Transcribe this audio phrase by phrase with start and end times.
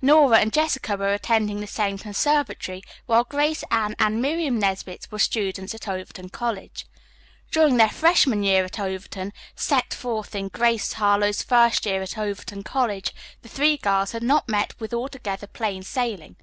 [0.00, 5.18] Nora and Jessica were attending the same conservatory, while Grace, Anne and Miriam Nesbit were
[5.18, 6.86] students at Overton College.
[7.50, 12.62] During their freshman year at Overton, set forth in "Grace Harlowe's First Year at Overton
[12.62, 16.36] College," the three girls had not met with altogether plain sailing.